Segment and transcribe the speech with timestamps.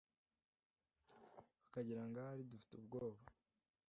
[1.63, 3.21] Bakagirango ahari dufite ubwoba